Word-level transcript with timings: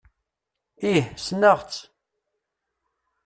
Ih 0.91 1.05
sneɣ-tt. 1.25 1.77